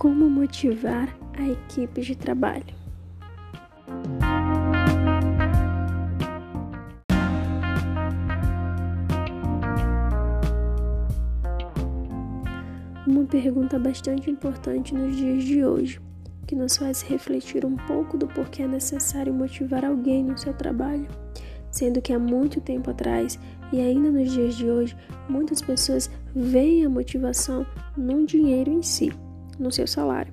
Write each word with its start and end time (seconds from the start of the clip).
Como 0.00 0.30
motivar 0.30 1.14
a 1.38 1.46
equipe 1.46 2.00
de 2.00 2.16
trabalho? 2.16 2.64
Uma 13.06 13.26
pergunta 13.26 13.78
bastante 13.78 14.30
importante 14.30 14.94
nos 14.94 15.14
dias 15.14 15.44
de 15.44 15.62
hoje, 15.62 16.00
que 16.46 16.56
nos 16.56 16.78
faz 16.78 17.02
refletir 17.02 17.66
um 17.66 17.76
pouco 17.76 18.16
do 18.16 18.26
porquê 18.26 18.62
é 18.62 18.66
necessário 18.66 19.34
motivar 19.34 19.84
alguém 19.84 20.24
no 20.24 20.38
seu 20.38 20.54
trabalho, 20.54 21.08
sendo 21.70 22.00
que 22.00 22.14
há 22.14 22.18
muito 22.18 22.58
tempo 22.58 22.90
atrás 22.90 23.38
e 23.70 23.78
ainda 23.78 24.10
nos 24.10 24.32
dias 24.32 24.54
de 24.54 24.64
hoje, 24.64 24.96
muitas 25.28 25.60
pessoas 25.60 26.10
veem 26.34 26.86
a 26.86 26.88
motivação 26.88 27.66
no 27.94 28.24
dinheiro 28.24 28.70
em 28.70 28.80
si, 28.80 29.12
no 29.60 29.70
seu 29.70 29.86
salário. 29.86 30.32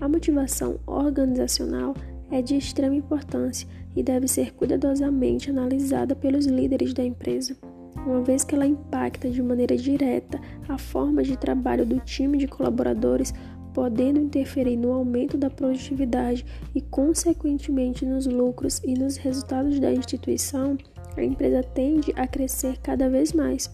A 0.00 0.08
motivação 0.08 0.78
organizacional 0.86 1.94
é 2.30 2.42
de 2.42 2.56
extrema 2.56 2.94
importância 2.94 3.68
e 3.94 4.02
deve 4.02 4.28
ser 4.28 4.54
cuidadosamente 4.54 5.50
analisada 5.50 6.14
pelos 6.14 6.46
líderes 6.46 6.92
da 6.92 7.04
empresa, 7.04 7.56
uma 7.96 8.22
vez 8.22 8.44
que 8.44 8.54
ela 8.54 8.66
impacta 8.66 9.28
de 9.28 9.42
maneira 9.42 9.76
direta 9.76 10.40
a 10.68 10.76
forma 10.76 11.22
de 11.22 11.36
trabalho 11.36 11.86
do 11.86 11.98
time 12.00 12.38
de 12.38 12.46
colaboradores 12.46 13.32
podendo 13.76 14.18
interferir 14.18 14.74
no 14.74 14.90
aumento 14.90 15.36
da 15.36 15.50
produtividade 15.50 16.46
e, 16.74 16.80
consequentemente, 16.80 18.06
nos 18.06 18.26
lucros 18.26 18.80
e 18.82 18.94
nos 18.94 19.18
resultados 19.18 19.78
da 19.78 19.92
instituição, 19.92 20.78
a 21.14 21.22
empresa 21.22 21.62
tende 21.62 22.10
a 22.16 22.26
crescer 22.26 22.78
cada 22.78 23.10
vez 23.10 23.34
mais. 23.34 23.70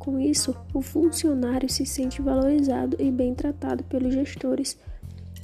Com 0.00 0.18
isso, 0.18 0.56
o 0.72 0.80
funcionário 0.80 1.68
se 1.68 1.84
sente 1.84 2.22
valorizado 2.22 2.96
e 2.98 3.10
bem 3.10 3.34
tratado 3.34 3.84
pelos 3.84 4.14
gestores. 4.14 4.78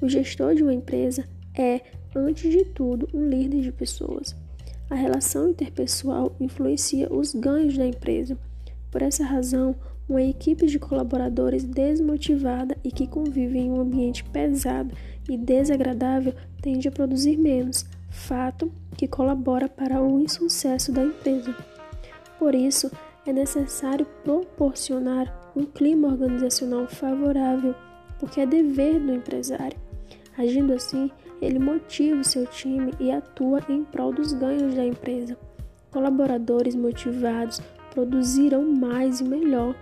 O 0.01 0.09
gestor 0.09 0.55
de 0.55 0.63
uma 0.63 0.73
empresa 0.73 1.29
é, 1.55 1.83
antes 2.15 2.51
de 2.51 2.65
tudo, 2.65 3.07
um 3.13 3.29
líder 3.29 3.61
de 3.61 3.71
pessoas. 3.71 4.35
A 4.89 4.95
relação 4.95 5.51
interpessoal 5.51 6.35
influencia 6.41 7.13
os 7.13 7.35
ganhos 7.35 7.77
da 7.77 7.87
empresa. 7.87 8.39
Por 8.91 9.03
essa 9.03 9.23
razão, 9.23 9.77
uma 10.09 10.23
equipe 10.23 10.67
de 10.67 10.79
colaboradores 10.79 11.63
desmotivada 11.63 12.79
e 12.83 12.91
que 12.91 13.07
convive 13.07 13.59
em 13.59 13.71
um 13.71 13.79
ambiente 13.79 14.25
pesado 14.25 14.97
e 15.29 15.37
desagradável 15.37 16.33
tende 16.63 16.89
a 16.89 16.93
produzir 16.93 17.37
menos, 17.37 17.85
fato 18.09 18.73
que 18.97 19.07
colabora 19.07 19.69
para 19.69 20.01
o 20.01 20.19
insucesso 20.19 20.93
da 20.93 21.03
empresa. 21.03 21.55
Por 22.39 22.55
isso, 22.55 22.91
é 23.27 23.33
necessário 23.33 24.07
proporcionar 24.23 25.51
um 25.55 25.65
clima 25.65 26.09
organizacional 26.09 26.87
favorável, 26.87 27.75
porque 28.19 28.41
é 28.41 28.47
dever 28.47 29.01
do 29.01 29.13
empresário. 29.13 29.77
Agindo 30.39 30.73
assim, 30.73 31.11
ele 31.41 31.59
motiva 31.59 32.21
o 32.21 32.25
seu 32.25 32.47
time 32.47 32.93
e 33.01 33.11
atua 33.11 33.61
em 33.69 33.85
prol 33.85 34.13
dos 34.13 34.33
ganhos 34.33 34.75
da 34.75 34.85
empresa. 34.85 35.37
Colaboradores 35.91 36.75
motivados 36.75 37.61
produzirão 37.91 38.63
mais 38.63 39.21
e 39.21 39.25
melhor 39.25 39.75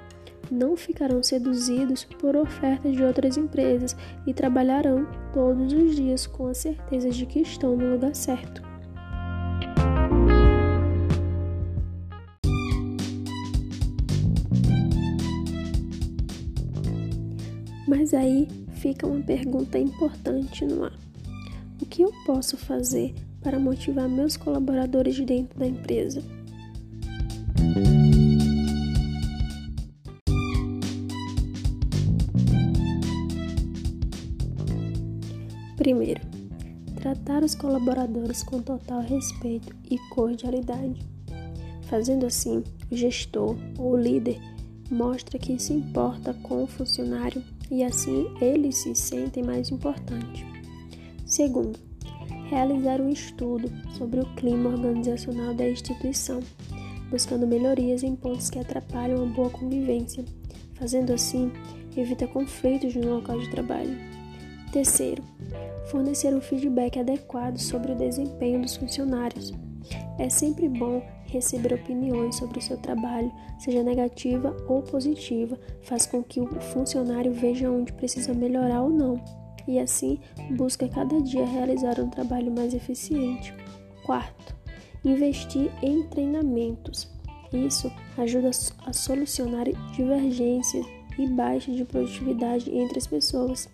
não 0.50 0.76
ficarão 0.76 1.22
seduzidos 1.22 2.04
por 2.04 2.36
ofertas 2.36 2.92
de 2.92 3.02
outras 3.02 3.36
empresas 3.36 3.96
e 4.26 4.32
trabalharão 4.32 5.06
todos 5.32 5.72
os 5.72 5.96
dias 5.96 6.26
com 6.26 6.46
a 6.46 6.54
certeza 6.54 7.10
de 7.10 7.26
que 7.26 7.40
estão 7.40 7.76
no 7.76 7.92
lugar 7.92 8.14
certo. 8.14 8.63
Mas 17.96 18.12
aí 18.12 18.48
fica 18.72 19.06
uma 19.06 19.20
pergunta 19.20 19.78
importante 19.78 20.64
no 20.64 20.82
ar. 20.82 20.98
O 21.80 21.86
que 21.86 22.02
eu 22.02 22.12
posso 22.27 22.56
fazer 22.56 23.14
para 23.40 23.56
motivar 23.56 24.08
meus 24.08 24.36
colaboradores 24.36 25.16
dentro 25.20 25.56
da 25.56 25.64
empresa? 25.64 26.20
Primeiro, 35.77 36.20
tratar 36.96 37.44
os 37.44 37.54
colaboradores 37.54 38.42
com 38.42 38.60
total 38.60 39.02
respeito 39.02 39.72
e 39.88 39.98
cordialidade. 40.10 41.00
Fazendo 41.83 42.27
assim, 42.27 42.64
o 42.90 42.96
gestor 42.96 43.56
ou 43.78 43.96
líder 43.96 44.40
mostra 44.90 45.38
que 45.38 45.56
se 45.60 45.72
importa 45.72 46.34
com 46.42 46.64
o 46.64 46.66
funcionário 46.66 47.40
e 47.70 47.83
assim 47.83 48.27
eles 48.41 48.79
se 48.79 48.95
sentem 48.95 49.42
mais 49.42 49.70
importantes. 49.70 50.45
Segundo, 51.27 51.79
realizar 52.48 53.01
um 53.01 53.08
estudo 53.08 53.70
sobre 53.97 54.20
o 54.20 54.35
clima 54.35 54.70
organizacional 54.70 55.55
da 55.55 55.69
instituição, 55.69 56.41
buscando 57.11 57.47
melhorias 57.47 58.02
em 58.02 58.14
pontos 58.14 58.51
que 58.51 58.58
atrapalham 58.58 59.23
a 59.23 59.27
boa 59.27 59.51
convivência. 59.51 60.25
Fazendo 60.75 61.13
assim, 61.13 61.52
evita 61.97 62.27
conflitos 62.27 62.95
no 62.95 63.14
local 63.14 63.39
de 63.39 63.51
trabalho. 63.51 63.96
Terceiro, 64.73 65.23
fornecer 65.86 66.35
um 66.35 66.41
feedback 66.41 66.98
adequado 66.98 67.58
sobre 67.58 67.92
o 67.92 67.96
desempenho 67.96 68.61
dos 68.61 68.77
funcionários. 68.77 69.52
É 70.19 70.29
sempre 70.29 70.69
bom 70.69 71.02
receber 71.34 71.74
opiniões 71.74 72.36
sobre 72.36 72.58
o 72.58 72.62
seu 72.62 72.77
trabalho, 72.77 73.33
seja 73.58 73.83
negativa 73.83 74.56
ou 74.68 74.83
positiva, 74.83 75.58
faz 75.83 76.06
com 76.06 76.22
que 76.22 76.40
o 76.40 76.46
funcionário 76.61 77.33
veja 77.33 77.70
onde 77.70 77.92
precisa 77.92 78.33
melhorar 78.33 78.83
ou 78.83 78.90
não, 78.90 79.20
e 79.67 79.78
assim 79.78 80.18
busca 80.50 80.89
cada 80.89 81.20
dia 81.20 81.45
realizar 81.45 82.00
um 82.00 82.08
trabalho 82.08 82.52
mais 82.52 82.74
eficiente. 82.74 83.55
Quarto, 84.05 84.55
investir 85.05 85.70
em 85.83 86.02
treinamentos. 86.05 87.11
Isso 87.52 87.90
ajuda 88.18 88.51
a 88.84 88.92
solucionar 88.92 89.66
divergências 89.95 90.86
e 91.18 91.27
baixa 91.27 91.72
de 91.72 91.84
produtividade 91.84 92.70
entre 92.77 92.98
as 92.98 93.06
pessoas. 93.06 93.68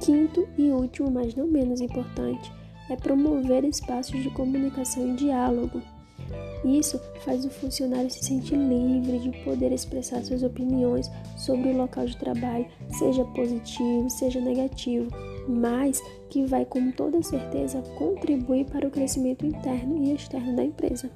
Quinto 0.00 0.48
e 0.56 0.70
último, 0.70 1.10
mas 1.10 1.34
não 1.34 1.46
menos 1.46 1.80
importante, 1.80 2.50
é 2.88 2.96
promover 2.96 3.64
espaços 3.64 4.22
de 4.22 4.30
comunicação 4.30 5.12
e 5.12 5.16
diálogo. 5.16 5.82
Isso 6.64 7.00
faz 7.24 7.44
o 7.44 7.50
funcionário 7.50 8.10
se 8.10 8.22
sentir 8.24 8.56
livre 8.56 9.18
de 9.18 9.30
poder 9.44 9.72
expressar 9.72 10.22
suas 10.22 10.42
opiniões 10.42 11.10
sobre 11.36 11.70
o 11.70 11.76
local 11.76 12.04
de 12.06 12.16
trabalho, 12.16 12.66
seja 12.98 13.24
positivo, 13.24 14.10
seja 14.10 14.40
negativo, 14.40 15.08
mas 15.48 16.02
que 16.28 16.44
vai 16.44 16.64
com 16.64 16.90
toda 16.92 17.22
certeza 17.22 17.82
contribuir 17.96 18.66
para 18.66 18.86
o 18.86 18.90
crescimento 18.90 19.46
interno 19.46 20.04
e 20.04 20.14
externo 20.14 20.54
da 20.54 20.64
empresa. 20.64 21.10